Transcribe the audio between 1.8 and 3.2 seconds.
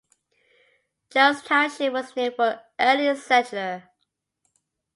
was named for an early